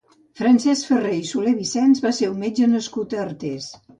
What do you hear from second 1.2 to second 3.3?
Solervicens va ser un metge nascut a